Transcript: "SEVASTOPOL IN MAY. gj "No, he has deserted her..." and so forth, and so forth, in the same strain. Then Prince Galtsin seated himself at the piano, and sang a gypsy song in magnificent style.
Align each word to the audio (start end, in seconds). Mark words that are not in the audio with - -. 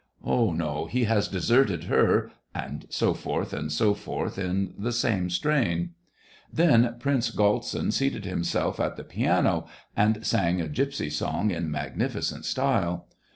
"SEVASTOPOL 0.23 0.31
IN 0.53 0.57
MAY. 0.57 0.57
gj 0.57 0.57
"No, 0.73 0.85
he 0.87 1.03
has 1.03 1.27
deserted 1.27 1.83
her..." 1.83 2.31
and 2.55 2.87
so 2.89 3.13
forth, 3.13 3.53
and 3.53 3.71
so 3.71 3.93
forth, 3.93 4.39
in 4.39 4.73
the 4.75 4.91
same 4.91 5.29
strain. 5.29 5.91
Then 6.51 6.95
Prince 6.99 7.29
Galtsin 7.29 7.93
seated 7.93 8.25
himself 8.25 8.79
at 8.79 8.95
the 8.95 9.03
piano, 9.03 9.67
and 9.95 10.25
sang 10.25 10.59
a 10.59 10.65
gypsy 10.69 11.11
song 11.11 11.51
in 11.51 11.69
magnificent 11.69 12.45
style. 12.45 13.09